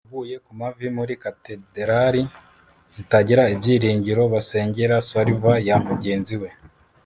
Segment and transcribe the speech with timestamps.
[0.05, 2.21] waguye ku mavi muri katedrali
[2.95, 6.49] zitagira ibyiringiro basengera salva ya mugenzi we